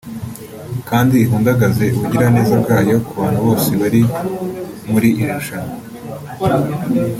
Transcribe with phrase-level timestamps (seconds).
[0.89, 4.01] kandi ihundagaze ubugiraneza bwayo ku bana bose bari
[4.91, 5.75] muri iri rushanwa